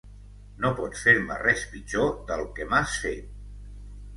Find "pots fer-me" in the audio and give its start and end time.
0.77-1.37